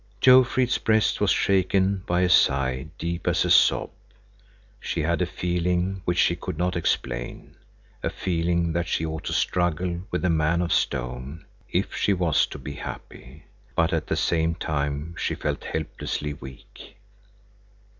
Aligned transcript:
Jofrid's 0.19 0.79
breast 0.79 1.21
was 1.21 1.29
shaken 1.29 1.97
by 2.07 2.21
a 2.21 2.27
sigh 2.27 2.87
deep 2.97 3.27
as 3.27 3.45
a 3.45 3.51
sob. 3.51 3.91
She 4.79 5.03
had 5.03 5.21
a 5.21 5.27
feeling 5.27 6.01
which 6.05 6.17
she 6.17 6.35
could 6.35 6.57
not 6.57 6.75
explain, 6.75 7.55
a 8.01 8.09
feeling 8.09 8.73
that 8.73 8.87
she 8.87 9.05
ought 9.05 9.25
to 9.25 9.33
struggle 9.33 10.01
with 10.09 10.23
the 10.23 10.29
man 10.31 10.63
of 10.63 10.73
stone, 10.73 11.45
if 11.69 11.95
she 11.95 12.13
was 12.13 12.47
to 12.47 12.57
be 12.57 12.73
happy. 12.73 13.45
But 13.75 13.93
at 13.93 14.07
the 14.07 14.15
same 14.17 14.55
time 14.55 15.13
she 15.19 15.35
felt 15.35 15.65
helplessly 15.65 16.33
weak. 16.33 16.97